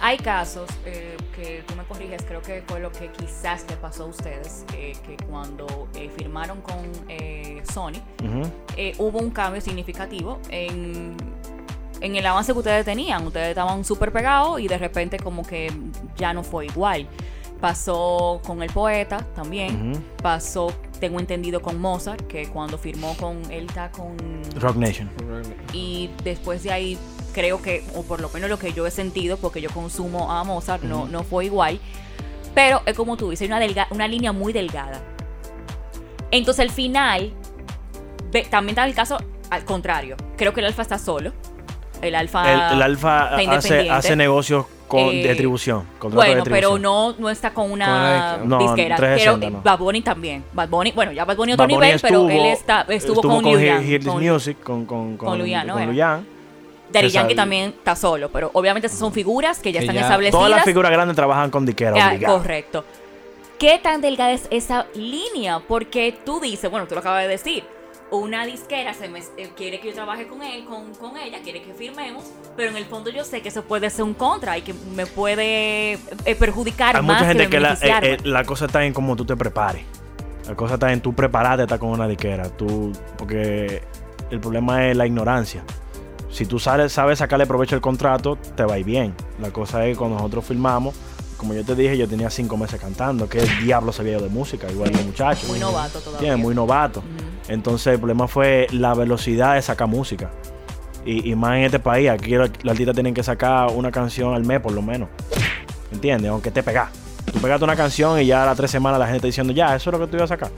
[0.00, 4.04] Hay casos eh, que tú me corriges, creo que fue lo que quizás le pasó
[4.04, 6.76] a ustedes, eh, que cuando eh, firmaron con
[7.08, 8.50] eh, Sony, Ujú.
[8.76, 11.16] eh, hubo un cambio significativo en,
[12.00, 13.26] en el avance que ustedes tenían.
[13.26, 15.72] Ustedes estaban súper pegados y de repente como que
[16.16, 17.06] ya no fue igual.
[17.60, 19.92] Pasó con el poeta también.
[19.92, 20.00] Ujú.
[20.22, 24.16] Pasó, tengo entendido, con Mozart, que cuando firmó con él está con...
[24.56, 25.08] Rock Nation.
[25.72, 26.98] Y después de ahí,
[27.34, 30.42] creo que, o por lo menos lo que yo he sentido, porque yo consumo a
[30.44, 31.78] Mozart, no, no fue igual.
[32.54, 35.00] Pero es como tú dices, una, delga- una línea muy delgada.
[36.30, 37.32] Entonces al final,
[38.30, 39.18] ve- también está el caso
[39.50, 40.16] al contrario.
[40.36, 41.32] Creo que el alfa está solo.
[42.02, 42.52] El alfa.
[42.70, 45.84] El, el Alfa hace, hace negocios con Eh, distribución.
[46.02, 48.96] de Bueno, pero no, no está con Con una no, disquera.
[48.96, 49.62] 360 Pero no.
[49.62, 50.44] Bad Bunny también.
[50.52, 53.22] Bad Bunny, bueno, ya Bad Bunny otro Bad Bunny nivel, pero estuvo- él está, estuvo,
[53.22, 54.02] con, Hear- Luyan.
[54.04, 55.86] Con- Music, con, con, con, con Luyan, ¿no con?
[55.86, 56.26] Luyan.
[57.02, 57.10] Daddy.
[57.10, 60.38] Yankee también está solo, pero obviamente esas son figuras que ya Que están ya- establecidas.
[60.38, 62.84] Todas las figuras grandes trabajan con diquera, Ah, correcto.
[63.58, 65.60] ¿Qué tan delgada es esa línea?
[65.60, 67.64] Porque tú dices, bueno, tú lo acabas de decir,
[68.10, 71.62] una disquera se me, eh, quiere que yo trabaje con él, con, con ella, quiere
[71.62, 72.24] que firmemos,
[72.56, 75.06] pero en el fondo yo sé que eso puede ser un contra y que me
[75.06, 75.92] puede
[76.24, 78.08] eh, perjudicar Hay más mucha gente que que la, beneficiarme.
[78.08, 79.82] eh, eh, la cosa está en cómo tú te prepares.
[80.46, 82.50] La cosa está en tú prepararte a estar con una diquera.
[82.50, 83.82] Tú, porque
[84.30, 85.64] el problema es la ignorancia.
[86.34, 89.14] Si tú sabes, sabes sacarle provecho al contrato, te va a ir bien.
[89.40, 90.92] La cosa es que cuando nosotros filmamos,
[91.36, 93.28] como yo te dije, yo tenía cinco meses cantando.
[93.28, 94.68] ¿Qué diablo sabía yo de música?
[94.68, 95.48] Igual que los muchachos.
[95.48, 96.18] Muy novato todavía.
[96.18, 96.44] ¿Entiendes?
[96.44, 97.04] Muy novato.
[97.46, 100.32] Entonces el problema fue la velocidad de sacar música.
[101.06, 104.34] Y, y más en este país, aquí los los artistas tienen que sacar una canción
[104.34, 105.10] al mes por lo menos.
[105.92, 106.32] ¿Entiendes?
[106.32, 106.90] Aunque te pegas.
[107.32, 109.76] Tú pegaste una canción y ya a las tres semanas la gente está diciendo, ya,
[109.76, 110.50] eso es lo que tú ibas a sacar.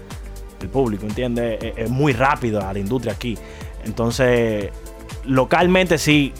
[0.58, 1.62] El público, ¿entiendes?
[1.62, 3.36] Es, es muy rápido a la industria aquí.
[3.84, 4.70] Entonces,
[5.26, 6.32] localmente sí,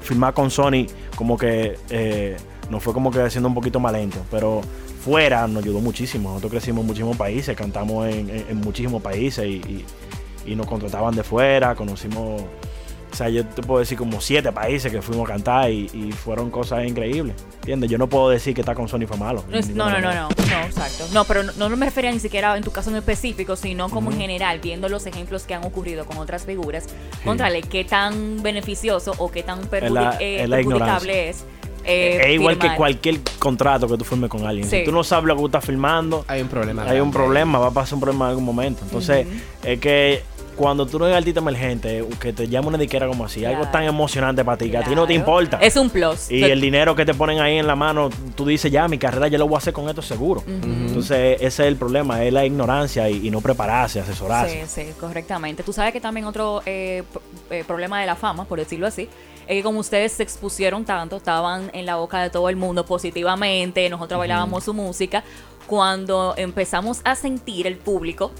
[0.00, 0.86] filmar con Sony
[1.16, 2.36] como que eh,
[2.70, 4.18] nos fue como que siendo un poquito más lento.
[4.30, 4.60] Pero
[5.04, 6.28] fuera nos ayudó muchísimo.
[6.30, 9.84] Nosotros crecimos en muchísimos países, cantamos en, en- en muchísimos países y, y-
[10.46, 12.42] y nos contrataban de fuera, conocimos,
[13.18, 16.50] sea, yo te puedo decir como siete países que fuimos a cantar y, y fueron
[16.50, 17.34] cosas increíbles.
[17.60, 17.90] ¿Entiendes?
[17.90, 19.44] Yo no puedo decir que estar con Sony fue malo.
[19.74, 21.04] No, no, no, no, no, no, exacto.
[21.12, 24.10] No, pero no, no me refería ni siquiera en tu caso en específico, sino como
[24.12, 26.84] en general, viendo los ejemplos que han ocurrido con otras figuras.
[27.24, 31.44] Contrale, qué tan beneficioso o qué tan perjudi- la- eh, es perjudicable es.
[31.84, 34.68] eh, es igual que cualquier contrato que tú firmes con alguien.
[34.68, 34.78] Sí.
[34.80, 36.84] Si tú no sabes lo que tú estás firmando, Hay un problema.
[36.84, 38.82] hay un problema, va a pasar un problema en algún momento.
[38.84, 39.26] Entonces,
[39.64, 40.22] es que
[40.58, 43.84] cuando tú no eres artista emergente, que te llama una diquera como así, algo tan
[43.84, 45.58] emocionante para ti, que a ti no te importa.
[45.62, 46.30] Es un plus.
[46.30, 49.28] Y el dinero que te ponen ahí en la mano, tú dices, ya, mi carrera
[49.28, 50.42] yo lo voy a hacer con esto seguro.
[50.46, 54.66] Entonces, ese es el problema, es la ignorancia y, y no prepararse, asesorarse.
[54.66, 55.62] Sí, sí, correctamente.
[55.62, 57.04] Tú sabes que también otro eh,
[57.50, 59.08] eh, problema de la fama, por decirlo así,
[59.46, 62.84] es que como ustedes se expusieron tanto, estaban en la boca de todo el mundo
[62.84, 65.22] positivamente, nosotros bailábamos su música,
[65.66, 68.32] cuando empezamos a sentir el público,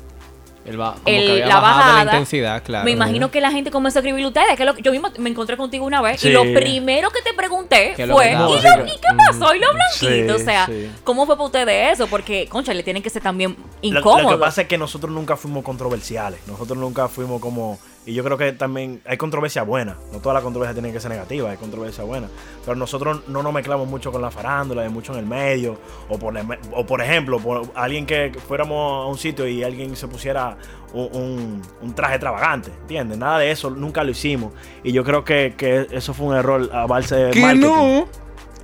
[0.69, 2.85] El ba- como el- que había la bajada, la intensidad, claro.
[2.85, 5.31] me imagino que la gente comenzó a escribir ustedes, que lo que- yo mismo me
[5.31, 6.29] encontré contigo una vez Sí.
[6.29, 9.55] y lo primero que te pregunté ¿Qué es lo fue, ¿y, lo- y qué pasó?
[9.55, 10.37] ¿Y lo blanquito?
[10.37, 10.91] Sí, o sea, sí.
[11.05, 12.07] ¿cómo fue para ustedes eso?
[12.07, 14.23] Porque, concha, le tienen que ser también Lo- incómodos.
[14.33, 16.41] Lo, que pasa es que nosotros nunca fuimos controversiales.
[16.47, 17.79] Nosotros nunca fuimos como.
[18.09, 19.99] Y yo creo que también hay controversia buena.
[20.13, 22.27] No toda la controversia tiene que ser negativa, hay controversia buena.
[22.65, 25.79] Pero nosotros no nos mezclamos mucho con la farándula, de mucho en el medio.
[26.09, 26.35] O por,
[26.73, 30.57] o por ejemplo, por alguien que fuéramos a un sitio y alguien se pusiera
[30.95, 32.71] un, un- un traje extravagante.
[32.81, 33.19] ¿Entiendes?
[33.19, 34.53] Nada de eso, nunca lo hicimos.
[34.83, 37.67] Y yo creo que, que eso fue un error a base de ¿Qué marketing.
[37.67, 38.09] no?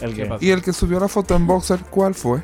[0.01, 0.45] El ¿Qué que- pasó?
[0.45, 2.43] Y el que subió la foto en boxer, ¿cuál fue?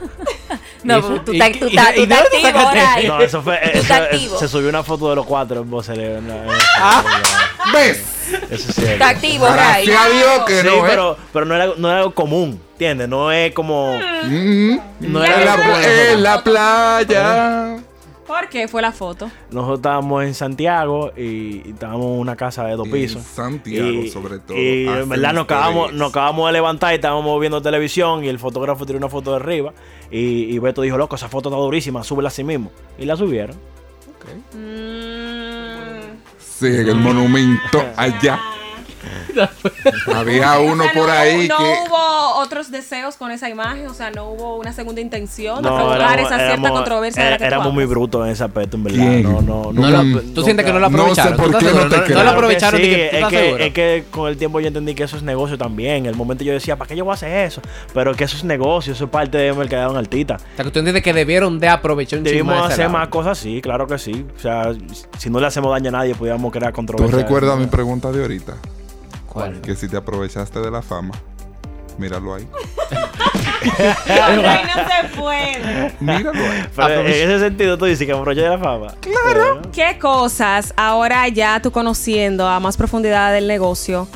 [0.84, 2.96] No, ¿Y eso- tú estás tú tú activo ahora.
[3.06, 3.58] No, eso fue.
[3.78, 4.38] Eso- activo.
[4.38, 5.88] se subió una foto de los cuatro en voz.
[5.88, 8.02] ¿Ves?
[8.50, 8.92] Eso es cierto.
[8.92, 9.86] Está activo, Ray.
[9.86, 10.88] Gracias a Dios que Sí, no, ¿eh?
[10.88, 13.08] pero, pero no, era, no era algo común, ¿entiendes?
[13.08, 13.98] No es como...
[14.24, 17.76] Mm, No en, era la, en la playa.
[18.26, 19.30] ¿Por qué fue la foto?
[19.50, 23.22] Nosotros estábamos en Santiago y, y estábamos en una casa de dos En pisos.
[23.22, 24.56] Santiago, y, sobre todo.
[24.56, 28.38] Y en verdad nos acabamos, nos acabamos de levantar y estábamos viendo televisión y el
[28.38, 29.72] fotógrafo tiró una foto de arriba
[30.10, 32.70] y, y Beto dijo, loco, esa foto está durísima, súbela así mismo.
[32.98, 33.56] Y la subieron.
[34.54, 36.16] Mm.
[36.38, 38.40] Sí, en el monumento allá.
[40.14, 41.64] Había uno O sea, por no- ahí no que.
[41.64, 45.76] hubo otros deseos con esa imagen, o sea, no hubo una segunda intención de No,
[45.76, 48.32] provocar éramos- esa cierta éramos- controversia de la eh, que tú éramos muy brutos en
[48.32, 48.98] ese aspecto, en verdad.
[48.98, 49.22] ¿Quién?
[49.22, 51.36] No, no, No nunca- ¿Tú sientes que no lo No sé aprovecharon?
[51.36, 51.90] por ¿Tú estás qué no seguro?
[51.90, 52.22] te no, creo.
[52.24, 52.80] lo aprovecharon.
[52.80, 55.16] sí, y que, ¿tú es, que, es que con el tiempo yo entendí que eso
[55.16, 55.96] es negocio también.
[55.96, 57.60] En el momento yo decía, ¿para qué yo voy a hacer eso?
[57.92, 60.36] Pero que eso es negocio, eso es parte de mercadeo en artista.
[60.36, 63.60] O sea, que tú entiendes que debieron de aprovechar un Debimos hacer más cosas, sí,
[63.62, 64.24] claro que sí.
[64.36, 64.72] O sea,
[65.18, 67.18] si no le hacemos daño a nadie, podíamos crear ¿Tú controversia.
[67.22, 68.54] recuerdas mi pregunta de ahorita?
[69.34, 69.60] ¿Cuál?
[69.60, 71.12] Que si te aprovechaste de la fama,
[71.98, 72.48] míralo ahí.
[74.08, 75.94] Ay, no se puede.
[76.00, 76.68] Míralo ahí.
[76.74, 78.94] Pero en ese sentido tú dices que aproveché de la fama.
[79.00, 79.60] Claro.
[79.72, 84.06] ¿Qué cosas, ahora ya tú conociendo a más profundidad del negocio,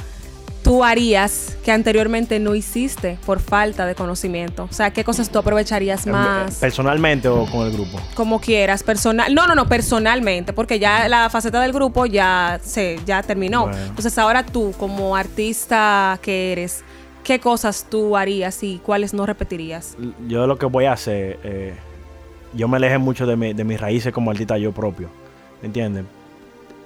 [0.62, 4.64] tú harías que anteriormente no hiciste por falta de conocimiento?
[4.70, 6.56] O sea, ¿qué cosas tú aprovecharías más?
[6.56, 7.98] ¿Personalmente o con el grupo?
[8.14, 9.34] como quieras, personal.
[9.34, 13.66] No, no, no, personalmente, porque ya la faceta del grupo ya se ya terminó.
[13.68, 13.78] Bueno.
[13.86, 16.82] Entonces, ahora tú como artista que eres,
[17.24, 19.96] ¿qué cosas tú harías y cuáles no repetirías?
[20.26, 21.74] Yo lo que voy a hacer, eh,
[22.54, 25.08] yo me alejé mucho de, mi- de mis raíces como artista yo propio.
[25.62, 26.04] ¿Entiendes?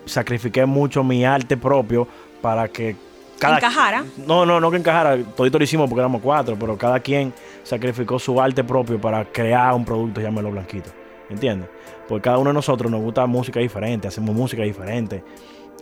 [0.07, 2.09] Sacrifiqué mucho mi arte propio
[2.41, 2.97] para que
[3.43, 4.05] cada Encajara.
[4.27, 5.19] No, no, no que encajara.
[5.37, 9.75] Todito lo hicimos porque éramos cuatro, pero cada quien sacrificó su arte propio para crear
[9.75, 10.91] un producto, llámelo Blanquito.
[11.29, 11.69] ¿Entiendes?
[12.09, 15.23] Porque cada uno de nosotros nos gusta música diferente, hacemos música diferente.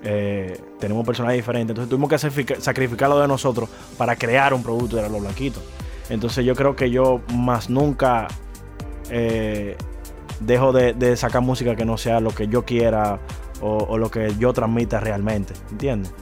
[0.02, 1.70] eh, tenemos personajes diferentes.
[1.72, 2.18] Entonces tuvimos que
[2.60, 3.68] sacrificar, lo de nosotros
[3.98, 5.62] para crear un producto de los blanquitos.
[6.08, 8.26] Entonces yo creo que yo más nunca
[9.10, 9.76] eh,
[10.40, 13.20] dejo de, de sacar música que no sea lo que yo quiera
[13.60, 15.52] o, o lo que yo transmita realmente.
[15.70, 16.12] ¿Entiendes?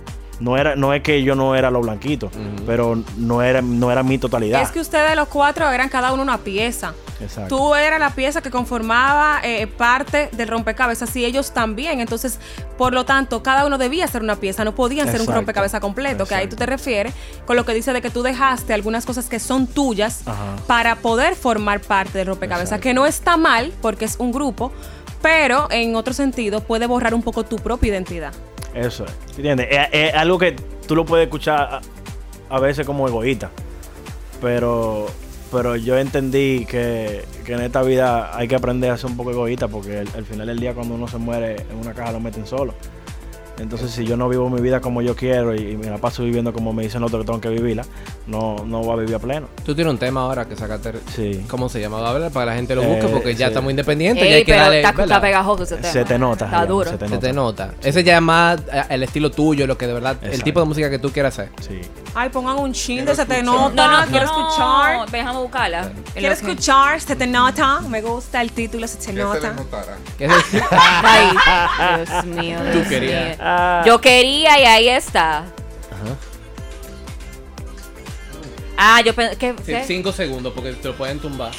[0.41, 2.31] No, era, no es que yo no era lo blanquito,
[2.65, 4.63] pero no era, no era mi totalidad.
[4.63, 6.95] Es que ustedes los cuatro eran cada uno una pieza.
[7.21, 7.57] Exacto.
[7.57, 11.99] Tú eras la pieza que conformaba eh, parte del rompecabezas y ellos también.
[12.01, 12.39] Entonces,
[12.77, 14.63] por lo tanto, cada uno debía ser una pieza.
[14.65, 15.35] No podían ser un Exacto.
[15.41, 16.27] rompecabezas completo.
[16.27, 16.65] Que ahí tú Exacto.
[16.65, 20.23] te refieres con lo que dice de que tú dejaste algunas cosas que son tuyas
[20.27, 20.55] Ajá.
[20.69, 22.69] para poder formar parte del rompecabezas.
[22.69, 22.83] Exacto.
[22.85, 24.71] Que no está mal porque es un grupo,
[25.21, 28.33] pero en otro sentido puede borrar un poco tu propia identidad.
[28.75, 29.37] Eso es.
[29.37, 29.69] ¿Entiendes?
[29.93, 31.81] Es, algo que tú lo puedes escuchar
[32.49, 33.51] a, veces como egoísta.
[34.41, 35.07] Pero,
[35.51, 39.33] pero yo entendí que, que en esta vida hay que aprender a ser un poco
[39.33, 42.47] egoísta porque al final del día cuando uno se muere en una caja lo meten
[42.47, 42.75] solo.
[43.59, 46.23] Entonces si yo no vivo mi vida como yo quiero y, y me la paso
[46.23, 47.85] viviendo como me dicen otros que tengo que vivirla,
[48.27, 49.49] no, no voy a vivir a pleno.
[49.65, 50.93] Tú tienes un tema ahora que sacaste.
[51.15, 51.45] Sí.
[51.49, 52.09] ¿Cómo se llama?
[52.09, 53.51] A ver, para que la gente lo busque Eh, porque ya sí.
[53.53, 54.81] estamos independientes y Ey, hay que pero darle.
[54.83, 55.89] está, pegajoso ese tema.
[55.93, 56.45] Se te nota.
[56.47, 56.91] Está duro.
[56.91, 57.75] se te Se te nota.
[57.83, 60.67] Ese ya es más eh, el estilo tuyo, lo que de verdad, el tipo de
[60.67, 61.51] música que tú quieras hacer.
[61.61, 61.81] Sí.
[62.21, 63.87] Ay, pongan un chin de se te nota.
[63.87, 65.09] No, no, quiero no, escuchar.
[65.09, 65.93] Déjame buscarla.
[66.15, 67.79] Quiero escuchar, se te nota.
[67.83, 69.53] Me gusta el título, se te se nota.
[69.53, 69.97] notara.
[70.19, 71.29] ¿Qué es el- Ay,
[72.05, 72.59] Dios mío.
[72.73, 73.25] Tú querías.
[73.29, 73.37] mío.
[73.41, 73.85] Ah.
[73.87, 75.45] Yo quería y ahí está.
[78.77, 81.53] Ah, yo pensé cinco segundos porque te lo pueden tumbar.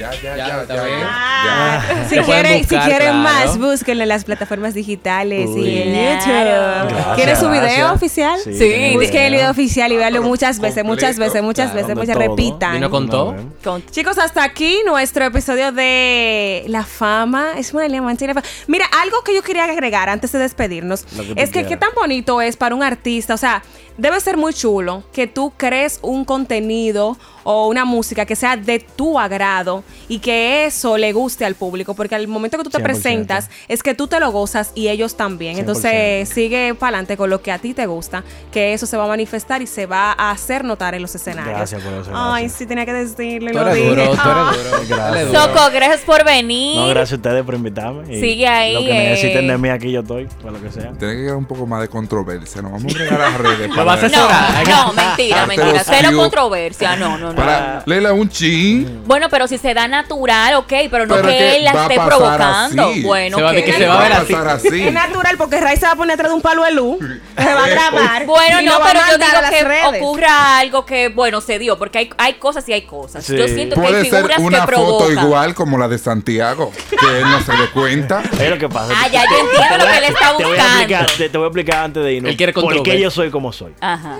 [0.00, 0.82] Ya, ya, Ya, ya, está ya.
[1.02, 3.14] Ah, Si quieren, si quieren claro.
[3.18, 5.60] más, búsquenlo en las plataformas digitales Uy.
[5.68, 5.88] y en.
[5.88, 6.32] YouTube.
[6.32, 7.92] Gracias, ¿Quieres su video gracias.
[7.92, 8.40] oficial?
[8.42, 11.86] Sí, Sí, Busquen el video oficial y véanlo pero muchas veces, muchas veces, muchas Claro,
[11.86, 12.72] veces, muchas repitan.
[12.74, 13.28] Vino con todo.
[13.30, 13.46] Una vez.
[13.62, 17.52] Con- Chicos, hasta aquí nuestro episodio de La Fama.
[17.58, 21.50] Es una mantiene fa- Mira, algo que yo quería agregar antes de despedirnos que es
[21.50, 23.62] que qué tan bonito es para un artista, o sea,
[23.98, 28.80] debe ser muy chulo que tú crees un contenido o una música que sea de
[28.80, 32.78] tu agrado y que eso le guste al público, porque al momento que tú te
[32.78, 32.82] 100%.
[32.82, 35.56] presentas es que tú te lo gozas y ellos también.
[35.56, 35.60] 100%.
[35.60, 39.04] Entonces, sigue para adelante con lo que a ti te gusta, que eso se va
[39.04, 41.56] a manifestar y se va a hacer notar en los escenarios.
[41.56, 43.88] Gracias por eso, Ay, sí, tenía que decirlo Tú lo dije.
[43.88, 44.52] duro, Ah.
[44.54, 44.80] duro.
[44.88, 45.32] Gracias.
[45.32, 46.76] Soco, gracias por venir.
[46.76, 48.14] No, gracias a ustedes por invitarme.
[48.14, 49.08] y Sigue ahí, Lo que eh.
[49.10, 50.92] necesiten de mí aquí yo estoy, para lo que sea.
[50.92, 52.60] Tiene que quedar un poco más de controversia.
[52.60, 53.70] Nos vamos a agregar a las redes.
[53.80, 55.82] Lo para- vas a hacer- No, no, mentira, mentira.
[55.84, 57.34] Cero controversia, no, no, no.
[57.36, 59.02] Para Leila un chin.
[59.06, 61.94] Bueno, pero si se da natural, ok, pero no Pero que que él la esté
[61.94, 62.88] provocando.
[62.90, 63.02] así.
[63.02, 64.12] Bueno, Se va que se va a ver
[64.48, 64.82] así.
[64.86, 66.98] Es natural porque Ray se va a poner atrás de un palo de luz,
[67.36, 68.26] se va a grabar.
[68.26, 70.02] Bueno, no, pero yo digo que redes.
[70.02, 73.24] ocurra algo que, bueno, se dio, porque hay, hay cosas y hay cosas.
[73.24, 73.36] Sí.
[73.36, 75.24] Yo siento que Puede hay ser figuras una que foto provocan.
[75.26, 78.22] igual como la de Santiago, que él no se dé cuenta.
[78.40, 78.92] Es lo que pasa.
[78.96, 81.12] Ah, ya, yo entiendo lo que él está Te voy a explicar, buscando.
[81.18, 83.02] te, te voy a explicar antes de irnos Él quiere por qué controversia.
[83.02, 83.69] yo soy como soy.
[83.80, 84.18] Ajá.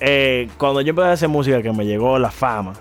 [0.00, 2.72] Eh, cuando yo empecé a hacer música, que me llegó la fama,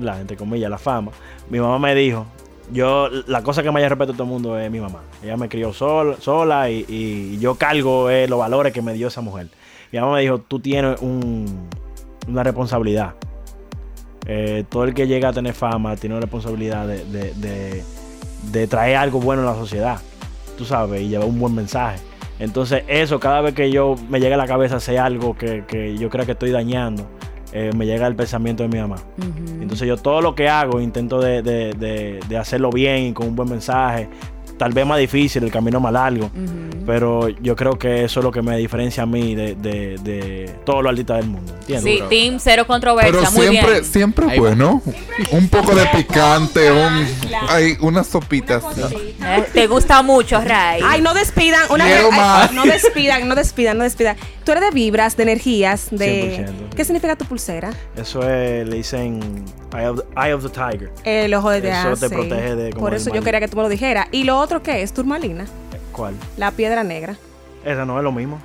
[0.00, 1.12] la gente comillas, la fama,
[1.48, 2.26] mi mamá me dijo,
[2.72, 5.00] yo, la cosa que más yo respeto a todo el mundo es mi mamá.
[5.22, 9.06] Ella me crió sol- sola y, y yo cargo eh, los valores que me dio
[9.08, 9.48] esa mujer.
[9.92, 11.68] Mi mamá me dijo, tú tienes un-
[12.26, 13.14] una responsabilidad.
[14.26, 17.84] Eh, todo el que llega a tener fama tiene una responsabilidad de, de- de-
[18.50, 20.00] de traer algo bueno a la sociedad,
[20.58, 22.00] tú sabes, y llevar un buen mensaje.
[22.38, 25.96] Entonces eso, cada vez que yo me llega a la cabeza hacer algo que, que
[25.96, 27.06] yo creo que estoy dañando,
[27.52, 28.96] eh, me llega el pensamiento de mi mamá.
[29.62, 33.28] Entonces yo todo lo que hago intento de, de- de- de hacerlo bien y con
[33.28, 34.08] un buen mensaje.
[34.58, 36.30] Tal vez más difícil, el camino más largo.
[36.86, 40.50] Pero yo creo que eso es lo que me diferencia a mí de, de- de
[40.64, 41.52] todos los artistas del mundo.
[41.60, 41.94] ¿Entiendes?
[41.94, 43.84] Sí, Team Cero Controversia, Pero muy siempre, bien.
[43.84, 44.48] siempre Ahí va.
[44.48, 44.82] bueno.
[45.32, 47.06] Un poco de picante, un,
[47.48, 48.62] hay unas sopitas.
[48.78, 50.80] Eh, Te gusta mucho, Ray.
[50.84, 51.62] Ay, no despidan.
[51.70, 52.52] Una Quiero ay, más.
[52.52, 54.16] no despidan, no despidan, no despidan.
[54.44, 56.46] Tú eres de vibras, de energías, de.
[56.46, 56.74] 100%.
[56.76, 57.70] ¿Qué significa tu pulsera?
[57.96, 59.44] Eso es, le dicen
[59.76, 60.92] Eye of, Eye of the Tiger.
[61.04, 62.14] El ojo de Eso te sí.
[62.14, 64.06] protege de como Por eso yo quería que tú me lo dijeras.
[64.12, 65.44] Y lo otro que es turmalina,
[65.92, 66.14] ¿Cuál?
[66.36, 67.16] la piedra negra.
[67.64, 68.38] Esa no es lo mismo.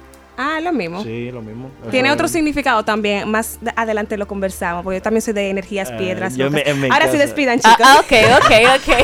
[0.44, 1.04] Ah, lo mismo.
[1.04, 1.70] Sí, lo mismo.
[1.92, 3.30] Tiene Eso otro es- significado también.
[3.30, 6.34] Más de- adelante lo conversamos, porque yo también soy de energías, Eh, piedras.
[6.36, 7.88] me- Ahora sí despidan, Ah, chicos.
[7.88, 8.96] ah, ok, ok, ok.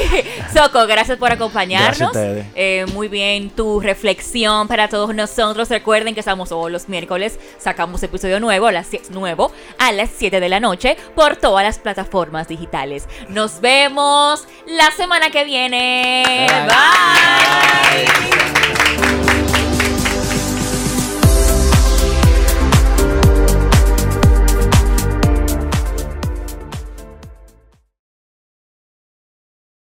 [0.54, 1.97] Soco, gracias por acompañarnos.
[2.00, 2.45] Gracias a ustedes.
[2.56, 5.69] Eh, muy bien, tu reflexión para todos nosotros.
[5.69, 10.10] Recuerden que estamos todos los miércoles, sacamos episodio nuevo a las 6, nuevo a las
[10.17, 13.08] 7 de la noche por todas las plataformas digitales.
[13.30, 16.47] Nos vemos la semana que viene.
[16.67, 18.06] Bye.
[18.06, 18.76] Bye.